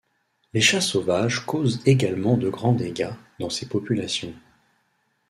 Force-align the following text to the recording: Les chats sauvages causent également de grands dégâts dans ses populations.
Les 0.55 0.61
chats 0.61 0.81
sauvages 0.81 1.45
causent 1.45 1.79
également 1.85 2.35
de 2.35 2.49
grands 2.49 2.73
dégâts 2.73 3.13
dans 3.39 3.51
ses 3.51 3.67
populations. 3.67 4.33